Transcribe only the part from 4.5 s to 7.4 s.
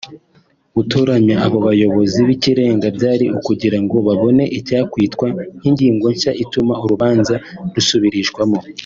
icyakwitwa nk’ ingingo nshya ituma urubanza